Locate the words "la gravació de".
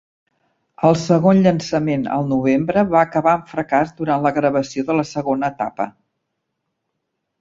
4.27-4.97